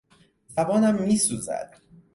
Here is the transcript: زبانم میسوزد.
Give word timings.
زبانم 0.47 0.95
میسوزد. 1.03 1.73